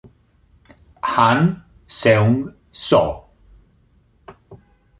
Han 1.03 1.61
Seung-soo 1.87 3.13